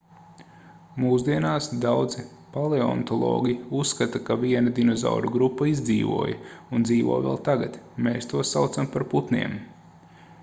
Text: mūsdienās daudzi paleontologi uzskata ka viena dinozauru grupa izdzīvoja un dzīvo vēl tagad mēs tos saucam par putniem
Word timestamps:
mūsdienās 1.01 1.65
daudzi 1.81 2.23
paleontologi 2.55 3.53
uzskata 3.81 4.21
ka 4.29 4.37
viena 4.45 4.73
dinozauru 4.79 5.33
grupa 5.37 5.67
izdzīvoja 5.73 6.39
un 6.79 6.85
dzīvo 6.91 7.19
vēl 7.27 7.37
tagad 7.49 7.77
mēs 8.07 8.29
tos 8.33 8.55
saucam 8.57 8.89
par 8.97 9.05
putniem 9.13 9.55